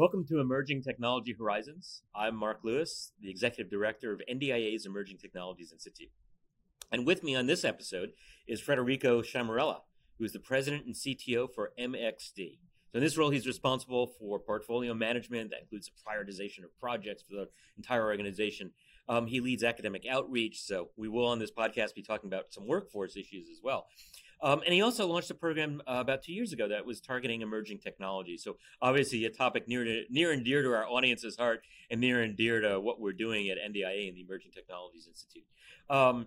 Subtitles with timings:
[0.00, 2.04] Welcome to Emerging Technology Horizons.
[2.14, 6.08] I'm Mark Lewis, the Executive Director of NDIA's Emerging Technologies Institute.
[6.90, 8.12] And with me on this episode
[8.48, 9.80] is Federico Sciammarella,
[10.16, 12.60] who is the President and CTO for MXD.
[12.90, 15.50] So in this role, he's responsible for portfolio management.
[15.50, 18.70] That includes the prioritization of projects for the entire organization.
[19.06, 20.62] Um, he leads academic outreach.
[20.62, 23.88] So we will on this podcast be talking about some workforce issues as well.
[24.42, 27.42] Um, and he also launched a program uh, about two years ago that was targeting
[27.42, 28.36] emerging technology.
[28.38, 32.22] So obviously a topic near to, near and dear to our audience's heart and near
[32.22, 35.44] and dear to what we're doing at NDIA and the Emerging Technologies Institute.
[35.90, 36.26] Um,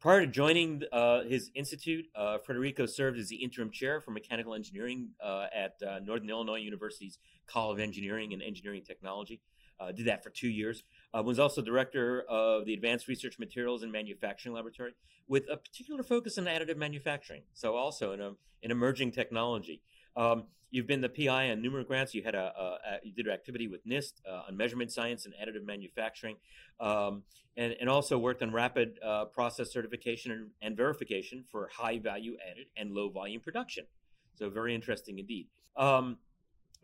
[0.00, 4.54] prior to joining uh, his institute, uh, Federico served as the interim chair for mechanical
[4.54, 9.40] engineering uh, at uh, Northern Illinois University's College of Engineering and Engineering Technology.
[9.80, 10.84] Uh, did that for two years.
[11.12, 14.92] Uh, was also director of the Advanced Research Materials and Manufacturing Laboratory
[15.28, 17.42] with a particular focus on additive manufacturing.
[17.54, 19.82] So also in a, an emerging technology.
[20.16, 22.14] Um, you've been the PI on numerous grants.
[22.14, 25.24] You had a, a, a you did an activity with NIST uh, on measurement science
[25.24, 26.36] and additive manufacturing,
[26.80, 27.22] um,
[27.56, 32.36] and and also worked on rapid uh, process certification and, and, verification for high value
[32.50, 33.86] added and low volume production.
[34.34, 35.46] So very interesting indeed.
[35.76, 36.18] Um,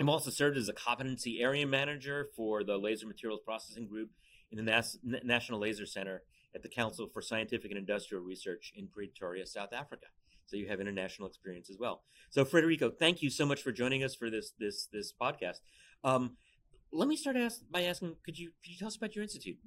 [0.01, 4.09] I'm also served as a competency area manager for the Laser Materials Processing Group
[4.51, 6.23] in the Nas- National Laser Center
[6.55, 10.07] at the Council for Scientific and Industrial Research in Pretoria, South Africa.
[10.47, 12.03] So you have international experience as well.
[12.31, 15.61] So Federico, thank you so much for joining us for this this this podcast.
[16.03, 16.39] Um,
[16.93, 19.59] let me start ask, by asking, could you could you tell us about your institute?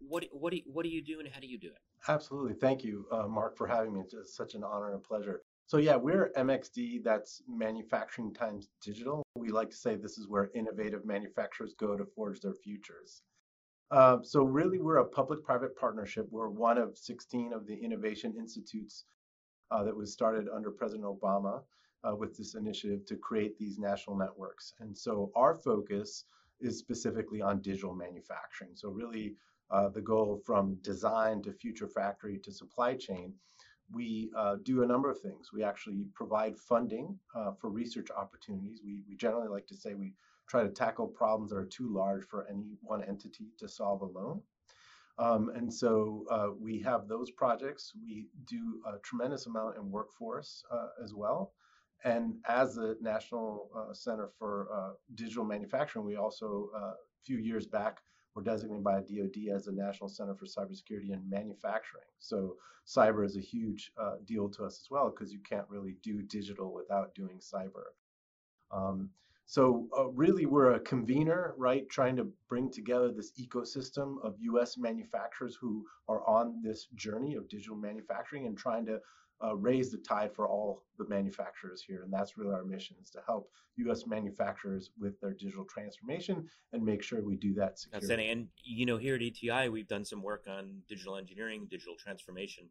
[0.00, 1.78] What what do you, what do you do and how do you do it?
[2.08, 4.00] Absolutely, thank you, uh, Mark, for having me.
[4.00, 5.42] It's such an honor and pleasure.
[5.68, 7.02] So yeah, we're MXD.
[7.02, 9.24] That's manufacturing times digital.
[9.34, 13.22] We like to say this is where innovative manufacturers go to forge their futures.
[13.90, 16.28] Uh, so really, we're a public-private partnership.
[16.30, 19.04] We're one of 16 of the innovation institutes
[19.72, 21.62] uh, that was started under President Obama
[22.04, 24.74] uh, with this initiative to create these national networks.
[24.78, 26.24] And so our focus
[26.60, 28.70] is specifically on digital manufacturing.
[28.74, 29.34] So really,
[29.70, 33.34] uh, the goal from design to future factory to supply chain,
[33.92, 35.52] we uh, do a number of things.
[35.52, 38.80] We actually provide funding uh, for research opportunities.
[38.84, 40.12] We, we generally like to say we
[40.48, 44.40] try to tackle problems that are too large for any one entity to solve alone.
[45.18, 47.92] Um, and so uh, we have those projects.
[48.00, 51.52] We do a tremendous amount in workforce uh, as well.
[52.04, 56.92] And as the National uh, Center for uh, Digital Manufacturing, we also, a
[57.24, 57.98] few years back,
[58.36, 62.04] were designated by DoD as the National Center for Cybersecurity and Manufacturing.
[62.18, 65.96] So cyber is a huge uh, deal to us as well because you can't really
[66.02, 67.86] do digital without doing cyber.
[68.70, 69.10] Um,
[69.46, 71.88] so uh, really, we're a convener, right?
[71.88, 74.76] Trying to bring together this ecosystem of U.S.
[74.76, 79.00] manufacturers who are on this journey of digital manufacturing and trying to
[79.44, 82.02] uh, raise the tide for all the manufacturers here.
[82.02, 84.06] And that's really our mission: is to help U.S.
[84.06, 88.28] manufacturers with their digital transformation and make sure we do that securely.
[88.30, 92.68] And you know, here at ETI, we've done some work on digital engineering, digital transformation.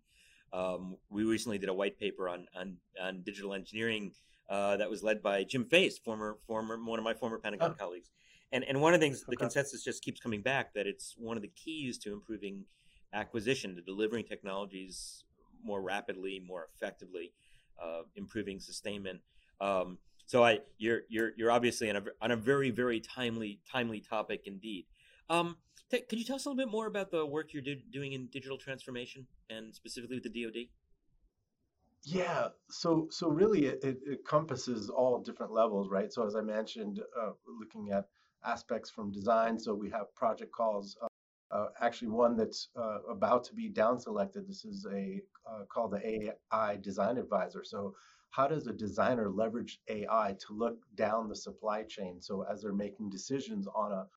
[0.54, 4.14] Um, we recently did a white paper on on, on digital engineering
[4.50, 7.74] uh, that was led by Jim Faist, former former one of my former Pentagon oh.
[7.74, 8.10] colleagues.
[8.52, 9.28] And and one of the things okay.
[9.32, 12.66] the consensus just keeps coming back that it's one of the keys to improving
[13.14, 15.25] acquisition, to delivering technologies
[15.66, 17.34] more rapidly, more effectively,
[17.82, 19.20] uh, improving sustainment.
[19.60, 24.00] Um, so I you're you're you're obviously on a on a very very timely timely
[24.00, 24.86] topic indeed.
[25.30, 25.58] Um,
[25.90, 28.14] t- could you tell us a little bit more about the work you're do- doing
[28.14, 30.68] in digital transformation and specifically with the DoD?
[32.04, 36.12] Yeah, so so really it, it encompasses all different levels, right?
[36.14, 38.08] So as I mentioned, uh, looking at
[38.44, 39.58] aspects from design.
[39.60, 40.98] So we have project calls.
[41.52, 44.48] Uh, actually, one that's uh, about to be down selected.
[44.48, 47.64] This is a uh, called the AI Design Advisor.
[47.64, 47.96] So
[48.32, 52.22] how does a designer leverage AI to look down the supply chain?
[52.22, 54.08] So as they're making decisions on a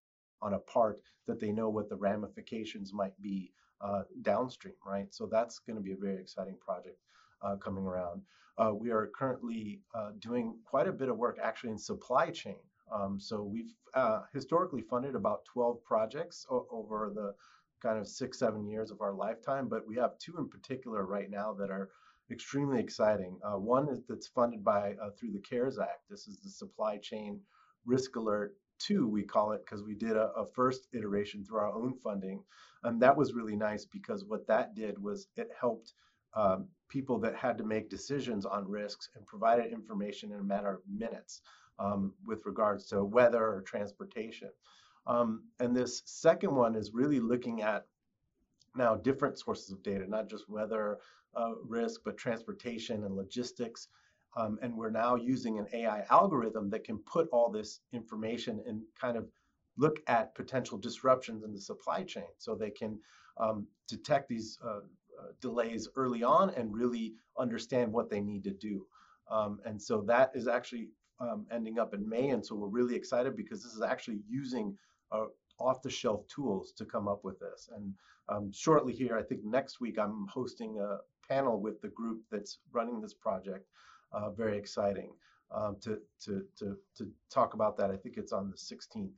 [0.41, 5.13] on a part, that they know what the ramifications might be uh, downstream, right?
[5.13, 6.99] So that's going to be a very exciting project
[7.43, 8.23] uh, coming around.
[8.57, 9.81] Uh, we are currently
[10.19, 12.59] doing quite a bit of work actually in supply chain.
[12.93, 17.35] Um, so we've uh, historically funded about 12 projects over the
[17.83, 21.31] kind of six, seven years of our lifetime, but we have two in particular right
[21.31, 21.91] now that are
[22.31, 23.39] extremely exciting.
[23.43, 26.09] Uh, one is that's funded by uh, through the CARES Act.
[26.11, 27.41] This is the Supply Chain
[27.87, 31.73] Risk Alert 2, we call it, because we did a, a, first iteration through our
[31.73, 32.43] own funding.
[32.85, 35.95] And that was really nice because what that did was it helped
[36.35, 40.71] um, people that had to make decisions on risks and provided information in a matter
[40.71, 41.41] of minutes
[41.79, 44.51] um, with regards to weather or transportation.
[45.07, 47.87] Um, and this second one is really looking at
[48.77, 50.99] now different sources of data, not just weather
[51.35, 53.89] uh, risk, but transportation and logistics.
[54.37, 58.83] Um, and we're now using an AI algorithm that can put all this information and
[59.01, 59.27] kind of
[59.77, 62.99] look at potential disruptions in the supply chain so they can
[63.39, 64.81] um, detect these uh,
[65.19, 68.87] uh, delays early on and really understand what they need to do.
[69.31, 70.89] Um, and so that is actually
[71.21, 72.31] um, ending up in May.
[72.31, 74.77] And so we're really excited because this is actually using
[75.13, 75.27] uh,
[75.59, 77.69] off the shelf tools to come up with this.
[77.75, 77.95] And
[78.29, 80.99] um, shortly here, I think next week, I'm hosting a
[81.29, 83.67] panel with the group that's running this project.
[84.13, 85.11] Uh, very exciting
[85.55, 87.91] um, to, to, to, to talk about that.
[87.91, 89.11] I think it's on the 16th.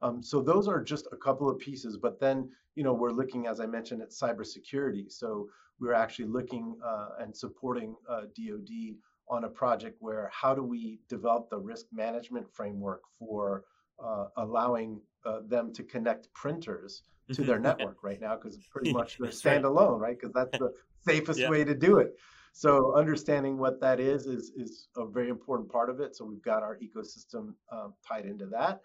[0.00, 3.46] Um, so those are just a couple of pieces, but then you know we're looking,
[3.46, 5.10] as I mentioned, at cybersecurity.
[5.10, 5.48] So
[5.80, 8.94] we're actually looking uh, and supporting uh, DoD
[9.30, 13.64] on a project where how do we develop the risk management framework for
[14.02, 17.02] uh, allowing uh, them to connect printers
[17.32, 20.18] to their network right now because it's pretty much they're standalone, right?
[20.18, 20.72] Because that's the
[21.06, 21.50] safest yeah.
[21.50, 22.16] way to do it.
[22.52, 26.16] So understanding what that is is is a very important part of it.
[26.16, 28.80] So we've got our ecosystem um, tied into that.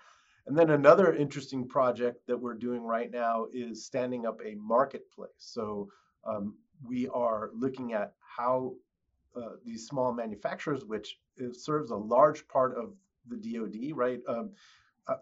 [0.45, 5.31] And then another interesting project that we're doing right now is standing up a marketplace.
[5.37, 5.87] So
[6.25, 6.55] um,
[6.85, 8.73] we are looking at how
[9.35, 11.19] uh, these small manufacturers, which
[11.51, 12.93] serves a large part of
[13.27, 14.19] the DoD, right?
[14.27, 14.51] Um,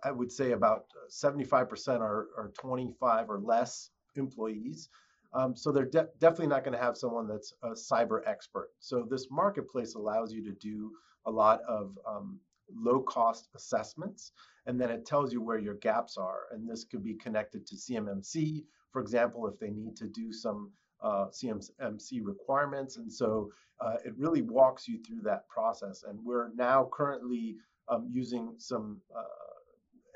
[0.03, 4.89] I would say about 75% are, are 25 or less employees.
[5.33, 8.69] Um, so they're de- definitely not going to have someone that's a cyber expert.
[8.79, 10.91] So this marketplace allows you to do
[11.25, 12.39] a lot of um,
[12.75, 14.33] low cost assessments,
[14.65, 16.47] and then it tells you where your gaps are.
[16.51, 20.71] And this could be connected to CMMC, for example, if they need to do some
[21.01, 22.97] uh, CMMC requirements.
[22.97, 23.49] And so
[23.79, 26.03] uh, it really walks you through that process.
[26.07, 27.57] And we're now currently
[27.89, 29.23] um, using some uh,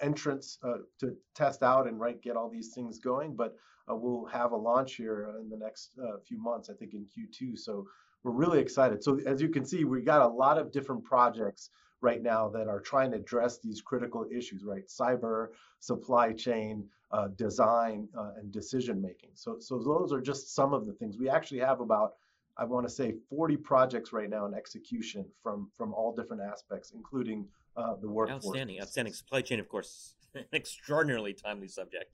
[0.02, 3.36] entrance uh, to test out and right get all these things going.
[3.36, 3.56] But
[3.90, 7.06] uh, we'll have a launch here in the next uh, few months, I think in
[7.06, 7.58] Q2.
[7.58, 7.86] So
[8.24, 9.04] we're really excited.
[9.04, 11.70] So as you can see, we got a lot of different projects
[12.02, 14.88] right now that are trying to address these critical issues, right?
[14.88, 15.50] Cyber,
[15.80, 19.32] supply chain, uh, design, uh, and decision making.
[19.34, 21.18] So, so those are just some of the things.
[21.18, 22.14] We actually have about,
[22.58, 26.92] I want to say, 40 projects right now in execution from from all different aspects,
[26.96, 27.48] including
[27.78, 28.46] uh, the workforce.
[28.46, 29.14] Outstanding, outstanding.
[29.14, 32.12] Supply chain, of course, an extraordinarily timely subject.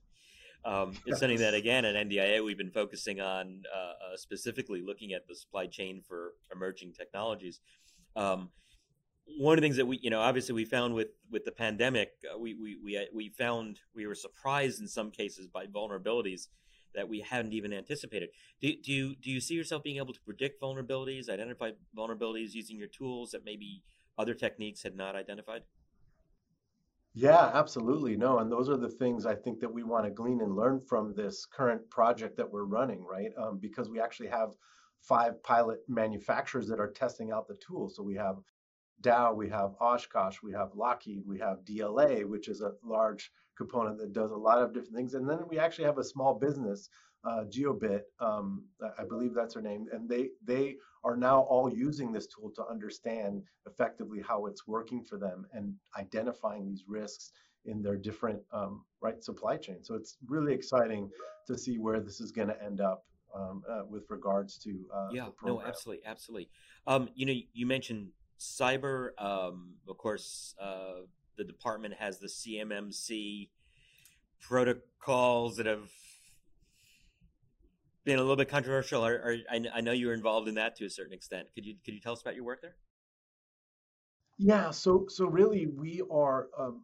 [0.64, 5.12] Um, it's something that, again, at NDIA, we've been focusing on uh, uh, specifically looking
[5.12, 7.60] at the supply chain for emerging technologies.
[8.16, 8.50] Um,
[9.38, 12.12] one of the things that we, you know, obviously we found with with the pandemic,
[12.32, 16.48] uh, we we we uh, we found we were surprised in some cases by vulnerabilities
[16.94, 18.30] that we hadn't even anticipated.
[18.60, 22.78] Do, do you do you see yourself being able to predict vulnerabilities, identify vulnerabilities using
[22.78, 23.82] your tools that maybe
[24.18, 25.62] other techniques had not identified?
[27.14, 28.16] Yeah, absolutely.
[28.16, 30.80] No, and those are the things I think that we want to glean and learn
[30.80, 33.30] from this current project that we're running, right?
[33.36, 34.54] Um, because we actually have
[35.02, 37.96] five pilot manufacturers that are testing out the tools.
[37.96, 38.36] So we have
[39.00, 43.98] Dow, we have Oshkosh, we have Lockheed, we have DLA, which is a large component
[43.98, 45.14] that does a lot of different things.
[45.14, 46.88] And then we actually have a small business,
[47.24, 48.64] uh, Geobit, um,
[48.98, 52.66] I believe that's her name, and they they are now all using this tool to
[52.66, 57.32] understand effectively how it's working for them and identifying these risks
[57.64, 59.82] in their different um, right supply chain.
[59.82, 61.10] So it's really exciting
[61.46, 65.08] to see where this is going to end up um, uh, with regards to uh,
[65.12, 66.48] yeah, no, absolutely, absolutely.
[66.86, 68.08] Um, you know, you mentioned
[68.42, 69.10] cyber.
[69.18, 71.02] Um, of course, uh,
[71.36, 73.48] the department has the CMMC
[74.40, 75.90] protocols that have
[78.04, 79.04] been a little bit controversial.
[79.04, 81.48] Are, are, I, I know you were involved in that to a certain extent.
[81.54, 82.76] Could you could you tell us about your work there?
[84.38, 86.82] Yeah, so so really we are um,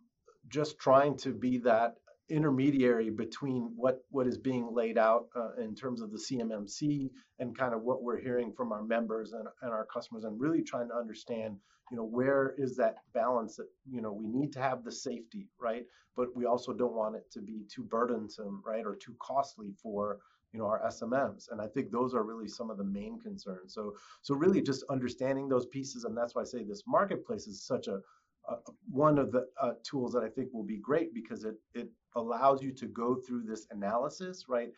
[0.48, 1.96] just trying to be that
[2.30, 7.56] intermediary between what what is being laid out uh, in terms of the CMMC and
[7.56, 10.88] kind of what we're hearing from our members and, and our customers and really trying
[10.88, 11.56] to understand
[11.90, 15.48] you know where is that balance that you know we need to have the safety
[15.60, 15.84] right?
[16.16, 20.18] But we also don't want it to be too burdensome right or too costly for
[20.52, 23.72] you know our SMMs and I think those are really some of the main concerns.
[23.72, 27.62] So so really just understanding those pieces and that's why I say this marketplace is
[27.62, 28.00] such a
[28.90, 32.62] one of the uh, tools that I think will be great because it it allows
[32.62, 34.70] you to go through this analysis, right?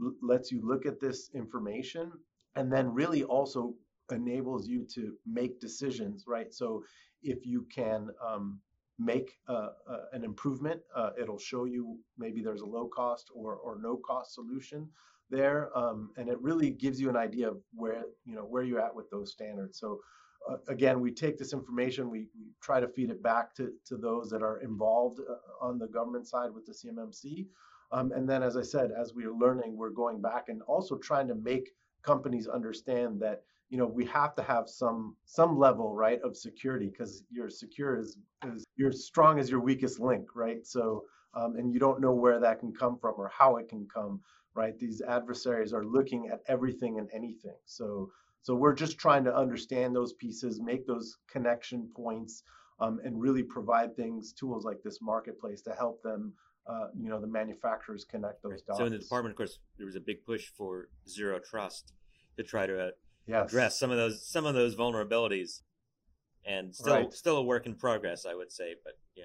[0.00, 2.12] L- lets you look at this information
[2.56, 3.74] and then really also
[4.10, 6.52] enables you to make decisions, right?
[6.52, 6.84] So
[7.22, 8.60] if you can um,
[8.98, 13.56] make uh, uh, an improvement, uh, it'll show you maybe there's a low cost or,
[13.56, 14.88] or no cost solution
[15.30, 18.80] there, um, and it really gives you an idea of where you know where you're
[18.80, 19.78] at with those standards.
[19.78, 20.00] So
[20.48, 23.96] uh, again, we take this information, we, we, try to feed it back to, to
[23.96, 27.46] those that are involved uh, on the government side with the CMMC.
[27.92, 30.96] Um, and then, as I said, as we are learning, we're going back and also
[30.98, 31.70] trying to make
[32.02, 36.88] companies understand that you know we have to have some some level right of security
[36.88, 38.16] because you're secure is,
[38.76, 40.66] you're strong as your weakest link right?
[40.66, 41.04] So
[41.34, 44.20] um, and you don't know where that can come from or how it can come
[44.54, 44.78] right?
[44.78, 47.54] These adversaries are looking at everything and anything.
[47.64, 48.10] So
[48.42, 52.42] so we're just trying to understand those pieces make those connection points
[52.80, 56.32] um, and really provide things tools like this marketplace to help them
[56.68, 58.66] uh, you know the manufacturers connect those right.
[58.66, 58.78] dots.
[58.78, 61.92] So in the department, of course, there was a big push for zero trust
[62.36, 62.90] to try to uh,
[63.26, 63.46] yes.
[63.46, 65.62] address some of those some of those vulnerabilities,
[66.44, 67.12] and still right.
[67.12, 68.74] still a work in progress, I would say.
[68.84, 69.24] But yeah.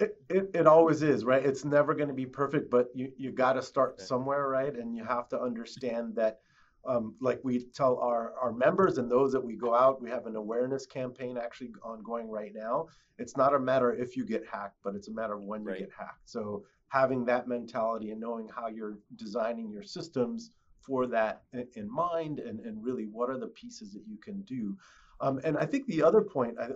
[0.00, 3.32] It, it, it always is right it's never going to be perfect but you, you
[3.32, 4.04] got to start okay.
[4.04, 6.38] somewhere right and you have to understand that
[6.88, 10.26] um, like we tell our, our members and those that we go out, we have
[10.26, 12.86] an awareness campaign actually ongoing right now.
[13.18, 15.76] It's not a matter if you get hacked, but it's a matter of when you
[15.78, 16.28] get hacked.
[16.28, 21.42] So having that mentality and knowing how you're designing your systems for that
[21.74, 24.76] in mind and, and really what are the pieces that you can do.
[25.20, 26.68] Um, and I think the other point, uh,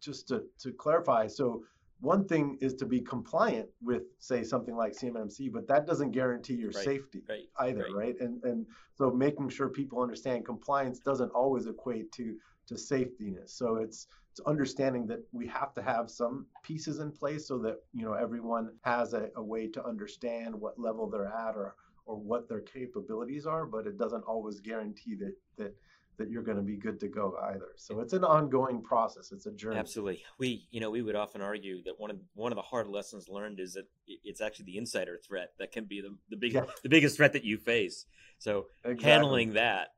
[0.00, 1.64] just to, to clarify, so
[2.00, 6.54] one thing is to be compliant with say something like CMMC, but that doesn't guarantee
[6.54, 7.94] your right, safety right, either, right.
[7.94, 8.20] right?
[8.20, 12.36] And and so making sure people understand compliance doesn't always equate to
[12.68, 13.50] to safetyness.
[13.50, 17.78] So it's it's understanding that we have to have some pieces in place so that
[17.92, 21.74] you know everyone has a, a way to understand what level they're at or
[22.06, 25.74] or what their capabilities are, but it doesn't always guarantee that that
[26.18, 27.68] that you're going to be good to go either.
[27.76, 29.30] So it's an ongoing process.
[29.32, 29.78] It's a journey.
[29.78, 30.22] Absolutely.
[30.38, 33.28] We, you know, we would often argue that one of one of the hard lessons
[33.28, 36.64] learned is that it's actually the insider threat that can be the the big yeah.
[36.82, 38.06] the biggest threat that you face.
[38.38, 39.10] So exactly.
[39.10, 39.88] handling that.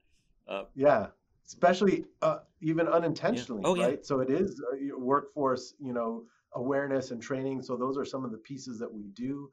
[0.46, 1.06] Uh, yeah,
[1.46, 3.68] especially uh, even unintentionally, yeah.
[3.68, 3.98] oh, right?
[3.98, 4.02] Yeah.
[4.02, 6.24] So it is uh, workforce, you know,
[6.54, 7.62] awareness and training.
[7.62, 9.50] So those are some of the pieces that we do.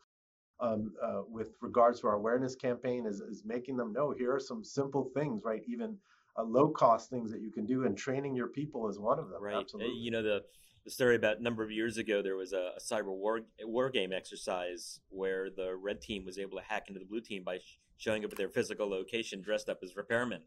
[0.59, 4.39] Um, uh, with regards to our awareness campaign is, is making them know here are
[4.39, 5.61] some simple things, right?
[5.67, 5.95] Even
[6.37, 9.29] uh, low cost things that you can do, and training your people is one of
[9.29, 9.41] them.
[9.41, 9.55] Right.
[9.55, 9.95] Absolutely.
[9.95, 10.43] You know the
[10.87, 13.89] the story about a number of years ago, there was a, a, cyber war war
[13.89, 17.57] game exercise where the red team was able to hack into the blue team by
[17.57, 20.39] sh- showing up at their physical location dressed up as repairmen.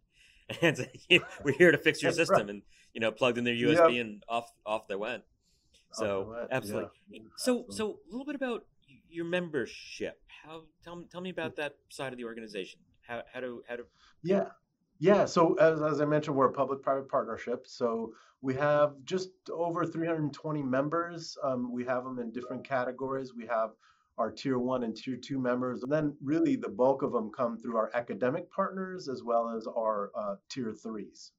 [0.62, 0.84] And so,
[1.44, 2.50] we're here to fix your system, right.
[2.50, 4.04] and you know, plugged in their USB yep.
[4.04, 5.22] and off off they went.
[5.92, 6.48] So went.
[6.50, 6.90] absolutely.
[7.08, 7.20] Yeah.
[7.36, 7.76] So absolutely.
[7.76, 8.64] so a little bit about
[9.08, 10.20] your membership.
[10.26, 12.80] How tell tell me about that side of the organization.
[13.06, 13.84] How how do how do
[14.24, 14.46] yeah
[15.00, 17.66] yeah, so as, as I mentioned, we're a public-private partnership.
[17.66, 21.38] So we have just over 320 members.
[21.42, 23.34] Um, we have them in different categories.
[23.34, 23.70] We have
[24.18, 25.82] our tier one and tier two members.
[25.82, 29.66] And then really the bulk of them come through our academic partners as well as
[29.66, 31.32] our uh, tier threes.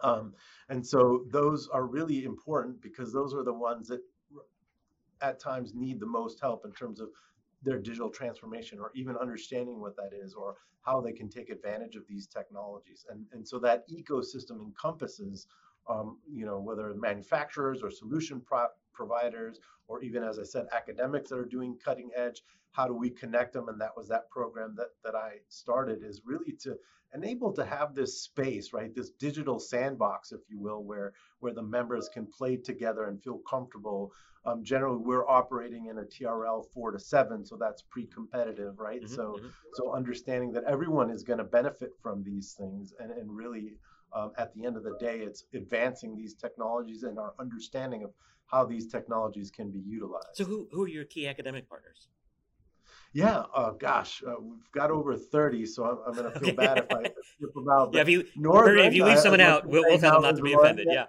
[0.00, 0.32] Um,
[0.70, 4.00] and so those are really important because those are the ones that
[5.20, 7.10] at times need the most help in terms of
[7.62, 11.96] their digital transformation or even understanding what that is or how they can take advantage
[11.96, 13.06] of these technologies.
[13.08, 15.46] And, and so that ecosystem encompasses,
[15.88, 18.66] um, you know, whether manufacturers or solution pro-
[19.02, 22.42] providers, or even, as I said, academics that are doing cutting edge,
[22.72, 23.68] how do we connect them?
[23.68, 26.76] And that was that program that, that I started is really to
[27.14, 28.94] enable to have this space, right?
[28.94, 33.40] This digital sandbox, if you will, where, where the members can play together and feel
[33.48, 34.12] comfortable
[34.44, 39.02] um, generally, we're operating in a TRL four to seven, so that's pre-competitive, right?
[39.02, 39.48] Mm-hmm, so, mm-hmm.
[39.74, 43.74] so understanding that everyone is going to benefit from these things, and and really,
[44.14, 48.10] um, at the end of the day, it's advancing these technologies and our understanding of
[48.46, 50.28] how these technologies can be utilized.
[50.34, 52.08] So, who who are your key academic partners?
[53.14, 56.78] Yeah, uh, gosh, uh, we've got over 30, so I'm, I'm going to feel bad
[56.78, 57.02] if I
[57.36, 57.90] skip them out.
[57.92, 60.36] Yeah, if you, Northern, if you leave someone I, out, we'll, we'll tell them not
[60.36, 60.88] to be offended.
[60.90, 61.06] Yeah.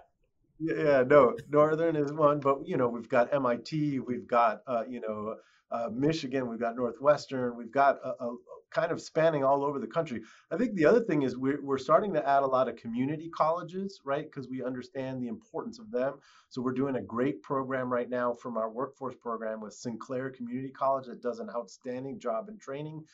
[0.60, 5.00] Yeah, no, Northern is one, but you know, we've got MIT, we've got uh, you
[5.00, 5.36] know,
[5.70, 8.36] uh, Michigan, we've got Northwestern, we've got a, a,
[8.74, 10.20] kind of spanning all over the country.
[10.50, 13.30] I think the other thing is we're, we're starting to add a lot of community
[13.30, 14.24] colleges, right?
[14.24, 16.14] Because we understand the importance of them.
[16.50, 20.70] So we're doing a great program right now from our workforce program with Sinclair Community
[20.70, 23.04] College that does an outstanding job in training.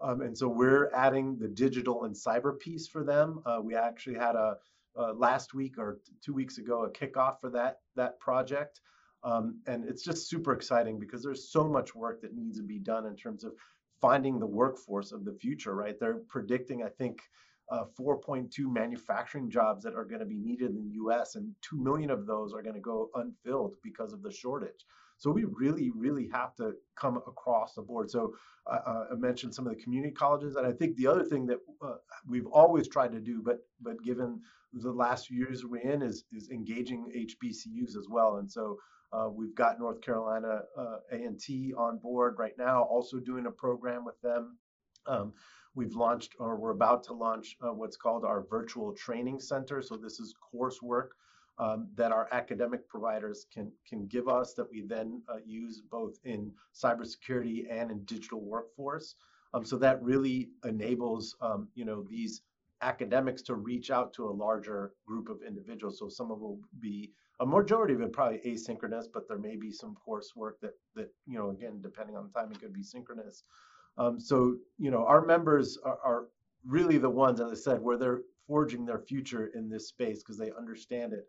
[0.00, 3.42] Um, and so we're adding the digital and cyber piece for them.
[3.44, 4.56] Uh, we actually had a
[4.96, 8.80] uh, last week or two weeks ago a kickoff for that that project.
[9.24, 12.78] Um, and it's just super exciting because there's so much work that needs to be
[12.78, 13.52] done in terms of
[14.00, 15.98] finding the workforce of the future, right?
[15.98, 17.20] They're predicting, I think,
[17.70, 21.82] uh, 4.2 manufacturing jobs that are going to be needed in the US, and 2
[21.82, 24.84] million of those are going to go unfilled because of the shortage.
[25.18, 28.08] So we really, really have to come across the board.
[28.08, 28.34] So
[28.70, 31.58] uh, I mentioned some of the community colleges, and I think the other thing that
[31.82, 34.40] uh, we've always tried to do, but but given
[34.72, 38.36] the last few years we're in, is is engaging HBCUs as well.
[38.36, 38.78] And so
[39.12, 44.04] uh, we've got North Carolina uh, A&T on board right now, also doing a program
[44.04, 44.58] with them.
[45.06, 45.32] Um,
[45.74, 49.80] we've launched, or we're about to launch, uh, what's called our virtual training center.
[49.80, 51.08] So this is coursework
[51.58, 56.18] um, that our academic providers can can give us that we then uh, use both
[56.24, 59.16] in cybersecurity and in digital workforce.
[59.54, 62.42] Um, so that really enables um, you know these
[62.80, 65.98] academics to reach out to a larger group of individuals.
[65.98, 69.70] So some of will be a majority of it probably asynchronous, but there may be
[69.70, 73.44] some coursework that that you know again depending on the time it could be synchronous.
[73.96, 76.24] Um, so you know our members are, are
[76.66, 80.38] really the ones, as I said, where they're forging their future in this space because
[80.38, 81.26] they understand it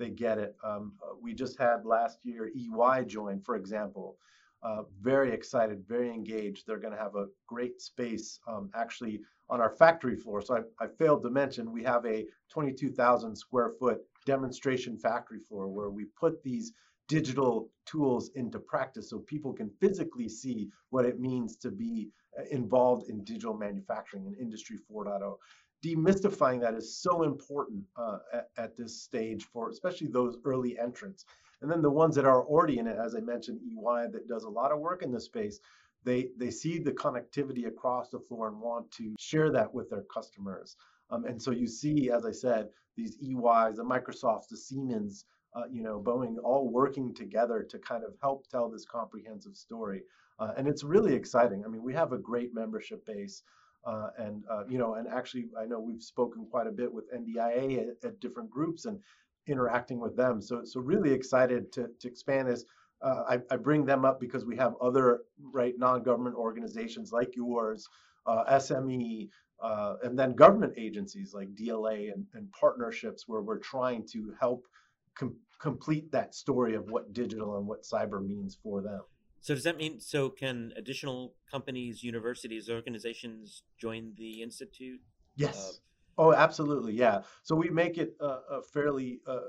[0.00, 0.56] they get it.
[0.64, 4.16] Um, we just had last year EY join, for example.
[4.62, 6.66] Uh, very excited, very engaged.
[6.66, 10.42] They're going to have a great space um, actually on our factory floor.
[10.42, 15.68] So I, I, failed to mention we have a 22,000 square foot demonstration factory floor
[15.68, 16.72] where we put these
[17.08, 22.08] digital tools into practice so people can physically see what it means to be
[22.38, 25.36] uh, involved in digital manufacturing and industry 4.0
[25.84, 31.24] demystifying that is so important uh, at, at, this stage for especially those early entrants.
[31.62, 34.44] And then the ones that are already in it, as I mentioned, EY that does
[34.44, 35.60] a lot of work in this space,
[36.04, 40.04] they they see the connectivity across the floor and want to share that with their
[40.12, 40.76] customers.
[41.10, 42.68] Um, and so you see, as I said,
[43.00, 48.04] these EYs, the Microsofts, the Siemens, uh, you know, Boeing, all working together to kind
[48.04, 50.02] of help tell this comprehensive story.
[50.38, 51.64] Uh, and it's really exciting.
[51.64, 53.42] I mean, we have a great membership base.
[53.84, 57.10] Uh, and uh, you know, and actually, I know we've spoken quite a bit with
[57.12, 58.98] NDIA at, at different groups and
[59.46, 60.42] interacting with them.
[60.42, 62.64] So, so really excited to to expand this.
[63.02, 67.88] Uh, I, I, bring them up because we have other right non-government organizations like yours,
[68.26, 69.30] uh, SME,
[69.62, 74.66] uh, and then government agencies like DLA and, and partnerships where we're trying to help
[75.14, 79.00] com- complete that story of what digital and what cyber means for them.
[79.40, 85.00] So does that mean so can additional companies, universities, organizations join the institute?
[85.36, 85.80] Yes.
[86.18, 86.92] Uh, oh, absolutely.
[86.92, 87.22] Yeah.
[87.42, 89.40] So we make it uh, a fairly uh,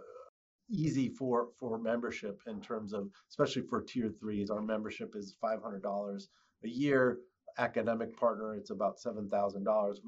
[0.69, 4.49] easy for for membership in terms of especially for tier threes.
[4.49, 6.29] Our membership is five hundred dollars
[6.63, 7.19] a year
[7.57, 10.01] academic partner, it's about seven thousand uh, dollars.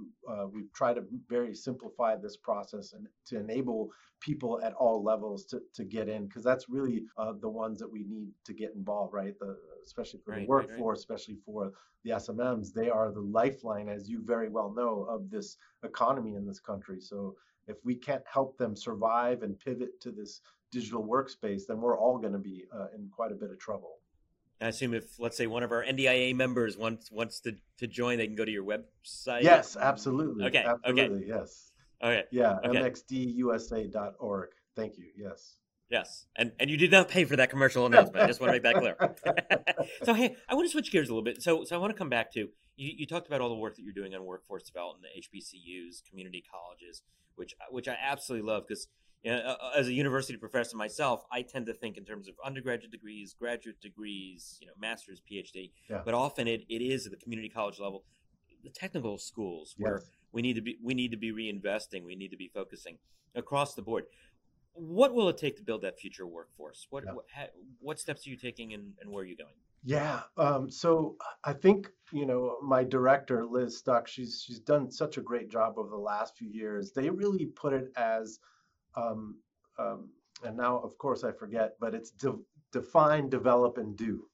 [0.52, 5.62] We've tried to very simplify this process and to enable people at all levels to,
[5.74, 9.14] to get in because that's really uh, the ones that we need to get involved,
[9.14, 9.38] right?
[9.40, 10.98] The especially for right, the workforce, right, right.
[10.98, 11.72] especially for
[12.04, 16.46] the SMMs, they are the lifeline, as you very well know, of this economy in
[16.46, 17.00] this country.
[17.00, 17.36] So
[17.68, 22.18] if we can't help them survive and pivot to this digital workspace, then we're all
[22.18, 24.00] going to be uh, in quite a bit of trouble.
[24.64, 28.18] I assume if let's say one of our NDIA members wants wants to, to join,
[28.18, 29.44] they can go to your website.
[29.44, 30.46] Yes, absolutely.
[30.46, 30.64] Okay.
[30.66, 31.18] Absolutely.
[31.18, 31.26] Okay.
[31.28, 31.72] Yes.
[32.02, 32.24] Okay.
[32.32, 32.58] Yeah.
[32.66, 32.80] Okay.
[32.80, 34.50] MXDUSA.org.
[34.76, 35.06] Thank you.
[35.18, 35.58] Yes.
[35.90, 38.24] Yes, and and you did not pay for that commercial announcement.
[38.24, 39.76] I just want to make that clear.
[40.04, 41.44] so hey, I want to switch gears a little bit.
[41.44, 42.50] So so I want to come back to you.
[42.76, 46.44] You talked about all the work that you're doing on workforce development, the HBCUs, community
[46.50, 47.04] colleges,
[47.36, 48.88] which which I absolutely love because
[49.24, 52.36] you know, uh, as a university professor myself, I tend to think in terms of
[52.44, 55.72] undergraduate degrees, graduate degrees, you know, master's, PhD.
[55.90, 56.02] Yeah.
[56.04, 58.04] But often it, it is at the community college level,
[58.64, 60.12] the technical schools where yes.
[60.34, 62.98] we need to be we need to be reinvesting, we need to be focusing
[63.36, 64.06] across the board.
[64.74, 66.88] What will it take to build that future workforce?
[66.90, 67.14] What yeah.
[67.14, 67.26] what,
[67.80, 69.54] what, steps are you taking and, and where are you going?
[69.86, 74.08] Yeah, um, so I think you know my director Liz Stuck.
[74.08, 76.92] She's she's done such a great job over the last few years.
[76.92, 78.40] They really put it as
[78.96, 79.36] um,
[79.78, 80.10] um,
[80.44, 82.40] and now of course I forget, but it's de-
[82.72, 84.26] define, develop, and do.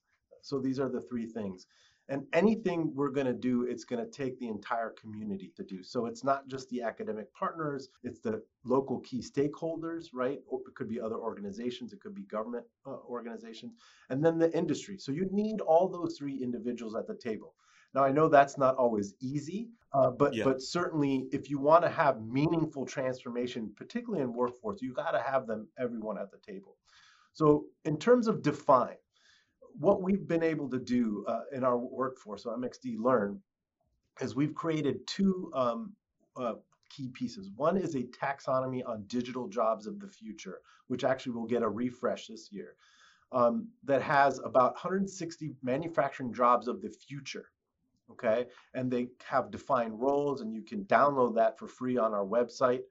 [0.41, 1.67] So these are the three things.
[2.11, 5.83] And anything we're going to do, it's going to take the entire community to do.
[5.83, 10.39] So it's not just the academic partners, it's the local key stakeholders, right?
[10.47, 13.73] Or it could be other organizations, it could be government uh, organizations,
[14.09, 14.97] and then the industry.
[14.97, 17.53] So you need all those three individuals at the table.
[17.93, 20.43] Now I know that's not always easy, uh, but yeah.
[20.43, 25.21] but certainly if you want to have meaningful transformation, particularly in workforce, you got to
[25.21, 26.77] have them everyone at the table.
[27.33, 28.97] So in terms of define,
[29.79, 33.41] what we've been able to do uh, in our workforce, so MXD Learn,
[34.19, 35.93] is we've created two um,
[36.35, 36.55] uh,
[36.89, 37.49] key pieces.
[37.55, 41.69] One is a taxonomy on digital jobs of the future, which actually will get a
[41.69, 42.75] refresh this year.
[43.31, 47.45] Um, that has about 160 manufacturing jobs of the future
[48.11, 48.45] okay?
[48.73, 52.81] And they have defined roles, and you can download that for free on our website.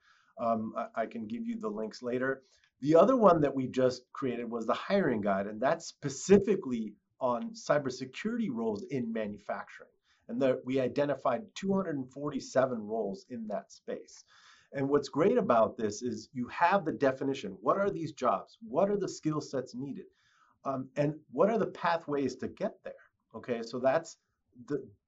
[0.41, 2.43] Um, I, I, can give you the links later.
[2.81, 7.51] The other one that we just created was the hiring guide, and that's specifically on
[7.55, 9.91] cybersecurity roles in manufacturing.
[10.29, 14.25] And that we identified 247 roles in that space.
[14.73, 17.57] And what's great about this is you have the definition.
[17.63, 18.59] What are these jobs?
[18.61, 20.05] What are the skill sets needed?
[20.65, 22.93] Um, and what are the pathways to get there?
[23.35, 24.19] Okay, so that's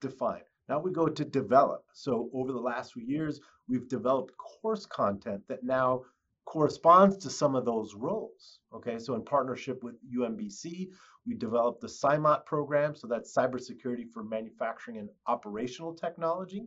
[0.00, 0.44] defined.
[0.68, 1.84] Now we go to develop.
[1.92, 6.02] So over the last few years, we've developed course content that now
[6.44, 8.58] corresponds to some of those roles.
[8.74, 10.88] Okay, so in partnership with UMBC,
[11.26, 16.66] we developed the CIMOT program, so that's cybersecurity for manufacturing and operational technology.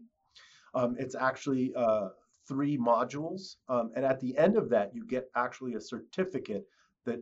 [0.73, 2.09] Um, it's actually uh,
[2.47, 6.65] three modules, um, and at the end of that, you get actually a certificate
[7.05, 7.19] that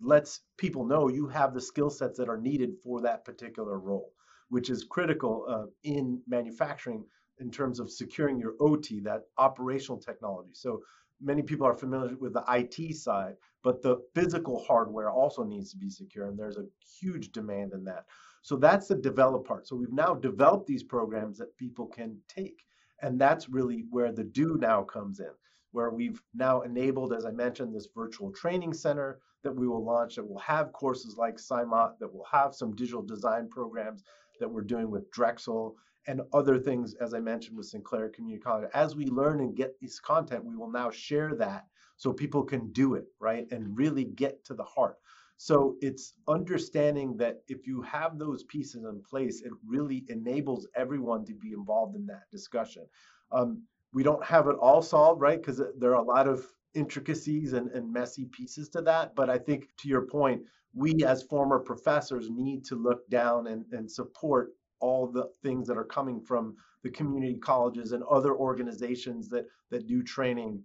[0.00, 4.12] lets people know you have the skill sets that are needed for that particular role,
[4.48, 7.04] which is critical uh, in manufacturing
[7.38, 10.50] in terms of securing your OT, that operational technology.
[10.52, 10.80] So
[11.20, 15.76] many people are familiar with the IT side, but the physical hardware also needs to
[15.76, 16.66] be secure, and there's a
[17.00, 18.04] huge demand in that.
[18.42, 19.66] So that's the develop part.
[19.66, 22.62] So we've now developed these programs that people can take,
[23.00, 25.30] and that's really where the do now comes in,
[25.72, 30.16] where we've now enabled, as I mentioned, this virtual training center that we will launch
[30.16, 34.04] that will have courses like CIMOT, that will have some digital design programs
[34.40, 38.68] that we're doing with Drexel and other things, as I mentioned with Sinclair Community College.
[38.74, 41.64] As we learn and get this content, we will now share that
[41.96, 43.46] so people can do it, right?
[43.50, 44.96] And really get to the heart.
[45.36, 51.24] So it's understanding that if you have those pieces in place, it really enables everyone
[51.26, 52.86] to be involved in that discussion.
[53.32, 55.40] Um, we don't have it all solved, right?
[55.40, 56.44] Because there are a lot of
[56.74, 59.14] intricacies and, and messy pieces to that.
[59.14, 60.42] But I think to your point,
[60.74, 65.78] we as former professors need to look down and, and support all the things that
[65.78, 70.62] are coming from the community colleges and other organizations that that do training.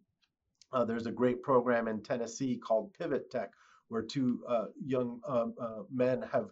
[0.74, 3.52] Uh, there's a great program in Tennessee called Pivot Tech,
[3.88, 6.50] where two uh, young um, uh, men have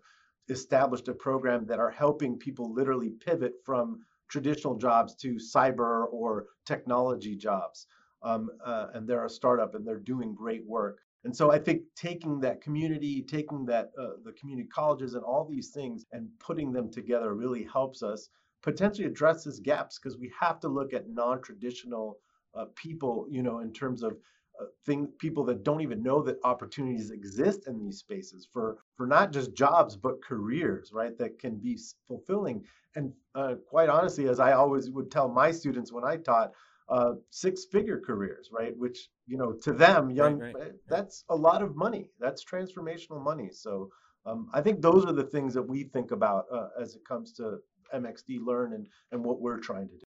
[0.49, 6.45] established a program that are helping people literally pivot from traditional jobs to cyber or
[6.65, 7.87] technology jobs.
[8.23, 10.99] Um, uh, and they're a startup and they're doing great work.
[11.27, 15.43] And so I think taking that community, taking that uh, the community colleges and all
[15.43, 18.29] these things and putting them together really helps us
[18.63, 22.17] potentially address these gaps because we have to look at non-traditional
[22.55, 24.13] uh, people, you know, in terms of
[24.57, 29.05] uh, thing, people that don't even know that opportunities exist in these spaces for for
[29.05, 31.17] not just jobs but careers, right?
[31.17, 32.63] That can be fulfilling.
[32.95, 36.53] And uh, quite honestly, as I always would tell my students when I taught,
[36.89, 38.75] uh, six-figure careers, right?
[38.77, 40.67] Which you know, to them, young, right, right.
[40.67, 42.11] Eh, that's a lot of money.
[42.19, 43.49] That's transformational money.
[43.51, 43.89] So
[44.25, 47.33] um, I think those are the things that we think about uh, as it comes
[47.33, 47.57] to
[47.93, 50.03] MXD Learn and and what we're trying to do.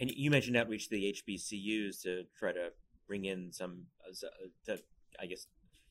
[0.00, 2.70] And you mentioned outreach to the HBCUs to try to
[3.06, 4.26] bring in some, uh,
[4.66, 4.78] to,
[5.20, 5.46] I guess,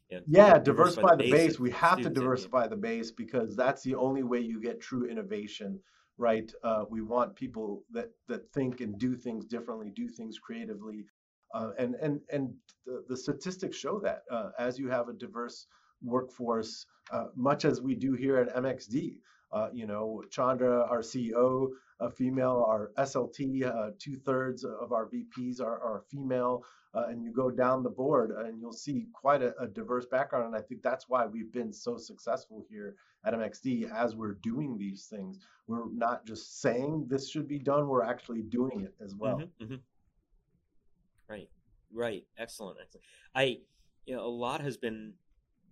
[0.09, 1.59] you know, yeah, diversify, diversify the base.
[1.59, 5.79] We have to diversify the base because that's the only way you get true innovation
[6.21, 6.49] right?
[6.63, 11.05] Uh, we want people that that think and do things differently, do things creatively,
[11.55, 12.53] uh, and and and
[12.85, 15.65] the, the statistics show that uh, as you have a diverse
[16.03, 19.17] workforce, uh, much as we do here at MXD.
[19.51, 21.67] Uh, you know, Chandra, our CEO,
[22.01, 26.63] a female, our SLT, uh, two thirds of our VPs are, are female.
[26.93, 30.47] Uh, and you go down the board and you'll see quite a, a, diverse background.
[30.47, 34.77] And I think that's why we've been so successful here at MXD as we're doing
[34.77, 35.39] these things.
[35.67, 39.37] We're not just saying this should be done, we're actually doing it as well.
[39.37, 39.75] Mm-hmm, mm-hmm.
[41.29, 41.49] Right,
[41.93, 42.25] right.
[42.37, 42.77] Excellent.
[42.81, 43.05] Excellent.
[43.35, 43.59] I,
[44.05, 45.13] you know, a lot has been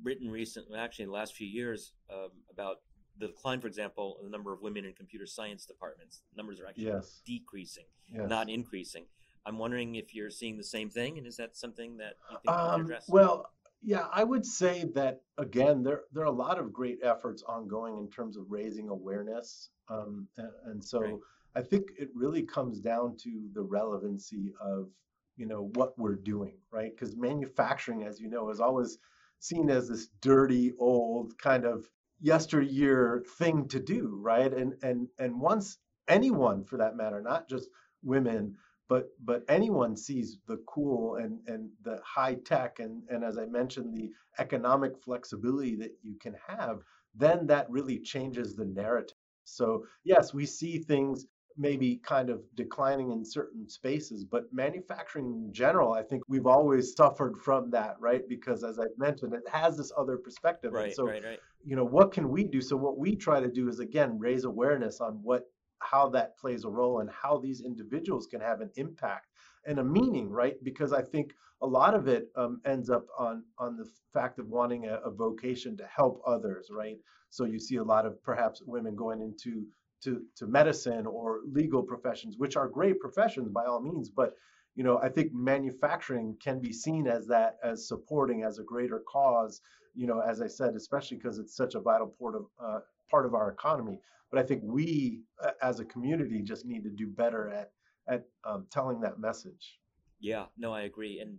[0.02, 2.78] written recently, actually in the last few years, um, about
[3.20, 6.22] the decline, for example, in the number of women in computer science departments.
[6.36, 7.22] Numbers are actually yes.
[7.26, 8.30] decreasing, yes.
[8.30, 9.06] not increasing.
[9.46, 12.58] I'm wondering if you're seeing the same thing, and is that something that you think
[12.58, 13.06] um, address?
[13.08, 13.50] Well,
[13.82, 17.98] yeah, I would say that again, there there are a lot of great efforts ongoing
[17.98, 21.16] in terms of raising awareness, um, and, and, so right.
[21.56, 24.90] I think it really comes down to the relevancy of
[25.38, 26.92] you know what we're doing, right?
[26.94, 28.98] Because manufacturing, as you know, is always
[29.40, 34.54] seen as this dirty old kind of yesteryear thing to do, right?
[34.54, 35.78] And and and once
[36.08, 37.70] anyone, for that matter, not just
[38.04, 38.56] women
[38.90, 43.46] but but anyone sees the cool and and the high tech and and as I
[43.46, 46.80] mentioned the economic flexibility that you can have,
[47.16, 49.16] then that really changes the narrative.
[49.46, 51.26] So yes, we see things
[51.60, 56.96] maybe kind of declining in certain spaces, but manufacturing in general, I think we've always
[56.96, 58.22] suffered from that, right?
[58.30, 60.72] Because as I've mentioned, it has this other perspective.
[60.72, 61.40] Right, so, right, right.
[61.66, 62.62] you know, what can we do?
[62.62, 65.44] So what we try to do is again raise awareness on what
[65.80, 69.28] how that plays a role and how these individuals can have an impact
[69.66, 70.56] and a meaning, right?
[70.64, 74.48] Because I think a lot of it um, ends up on on the fact of
[74.48, 76.98] wanting a, a, vocation to help others, right?
[77.30, 79.66] So you see a lot of perhaps women going into
[80.04, 84.36] to, to medicine or legal professions, which are great professions by all means, but
[84.76, 89.00] you know I think manufacturing can be seen as that as supporting as a greater
[89.00, 89.62] cause.
[89.96, 93.26] You know, as I said, especially because it's such a vital part of uh, part
[93.26, 94.00] of our economy.
[94.32, 95.22] But I think we,
[95.62, 97.72] as a community, just need to do better at
[98.08, 99.80] at um, telling that message.
[100.20, 101.20] Yeah, no, I agree.
[101.20, 101.38] And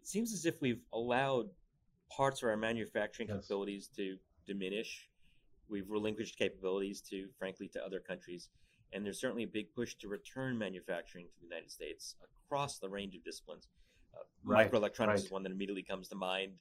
[0.00, 1.48] it seems as if we've allowed
[2.10, 3.36] parts of our manufacturing yes.
[3.38, 4.16] capabilities to
[4.46, 5.07] diminish.
[5.70, 8.48] We've relinquished capabilities to, frankly, to other countries.
[8.92, 12.88] And there's certainly a big push to return manufacturing to the United States across the
[12.88, 13.68] range of disciplines.
[14.14, 15.18] Uh, right, microelectronics right.
[15.18, 16.52] is one that immediately comes to mind.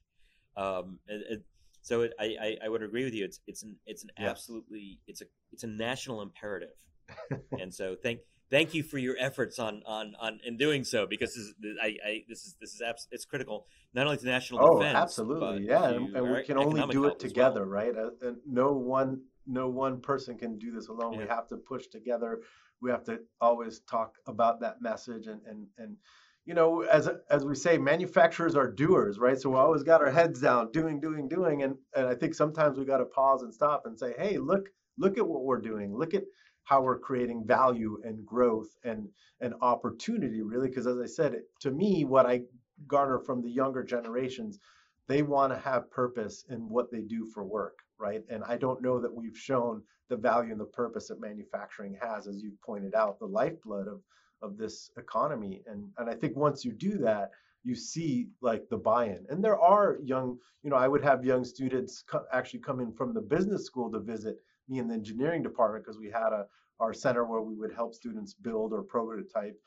[0.57, 1.43] Um, it, it,
[1.81, 3.23] so it, I, I would agree with you.
[3.23, 4.29] It's it's an it's an yes.
[4.29, 6.75] absolutely it's a it's a national imperative.
[7.61, 11.33] and so thank thank you for your efforts on on on in doing so because
[11.33, 14.63] this is, I, I this is this is abs- it's critical not only to national
[14.63, 14.97] oh, defense.
[14.97, 17.69] absolutely, yeah, and, and we can only do it together, well.
[17.69, 17.95] right?
[17.95, 21.13] Uh, and no one no one person can do this alone.
[21.13, 21.19] Yeah.
[21.19, 22.41] We have to push together.
[22.81, 25.97] We have to always talk about that message and and and
[26.47, 29.37] you know, as as we say, manufacturers are doers, right?
[29.37, 32.79] So we always got our heads down, doing, doing, doing, and and I think sometimes
[32.79, 35.93] we got to pause and stop and say, hey, look, look at what we're doing.
[35.93, 36.23] Look at
[36.67, 39.07] how we're creating value and growth and
[39.39, 40.67] and opportunity, really.
[40.67, 42.41] Because as I said, to me, what I
[42.87, 44.59] garner from the younger generations,
[45.07, 48.21] they want to have purpose in what they do for work, right?
[48.29, 52.27] And I don't know that we've shown the value and the purpose that manufacturing has,
[52.27, 54.01] as you pointed out, the lifeblood of
[54.41, 55.63] of this economy.
[55.67, 57.31] And and I think once you do that,
[57.63, 59.25] you see like the buy-in.
[59.29, 62.91] And there are young, you know, I would have young students co- actually come in
[62.91, 64.37] from the business school to visit
[64.69, 66.45] me in the engineering department because we had a
[66.79, 69.59] our center where we would help students build or prototype.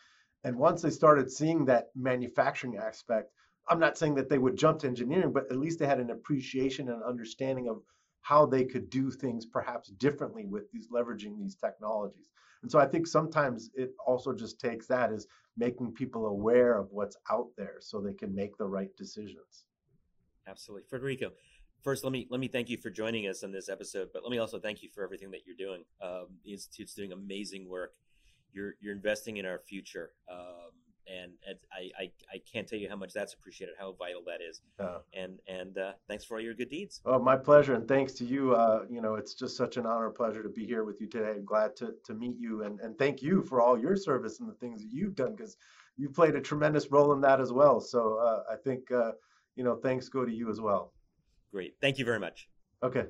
[0.44, 3.32] And once they started seeing that manufacturing aspect,
[3.68, 6.10] I'm not saying that they would jump to engineering, but at least they had an
[6.10, 7.82] appreciation and understanding of
[8.22, 12.28] how they could do things perhaps differently with these leveraging these technologies.
[12.62, 16.88] And so I think sometimes it also just takes that is making people aware of
[16.90, 19.64] what's out there so they can make the right decisions.
[20.46, 20.86] Absolutely.
[20.90, 21.30] Federico,
[21.82, 24.30] first let me let me thank you for joining us on this episode, but let
[24.30, 25.84] me also thank you for everything that you're doing.
[26.02, 27.94] Um, the Institute's doing amazing work.
[28.52, 30.12] You're you're investing in our future.
[30.30, 30.70] Um,
[31.10, 34.40] and, and I, I, I can't tell you how much that's appreciated, how vital that
[34.40, 34.60] is.
[35.12, 37.00] And and uh, thanks for all your good deeds.
[37.04, 38.54] Oh, my pleasure, and thanks to you.
[38.54, 41.06] Uh, you know, it's just such an honor, and pleasure to be here with you
[41.08, 41.30] today.
[41.30, 44.48] I'm glad to to meet you, and and thank you for all your service and
[44.48, 45.56] the things that you've done because
[45.96, 47.80] you played a tremendous role in that as well.
[47.80, 49.12] So uh, I think uh,
[49.56, 50.92] you know, thanks go to you as well.
[51.52, 52.48] Great, thank you very much.
[52.82, 53.04] Okay.